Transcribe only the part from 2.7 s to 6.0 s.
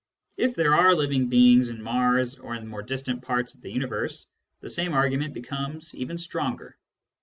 distant parts of the universe, the same argument becomes